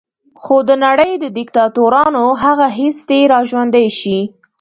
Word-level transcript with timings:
خو 0.41 0.55
د 0.69 0.71
نړۍ 0.85 1.11
د 1.19 1.25
دیکتاتورانو 1.37 2.23
هغه 2.43 2.67
حس 2.77 2.97
دې 3.09 3.21
را 3.31 3.39
ژوندی 3.49 3.87
شي. 3.99 4.19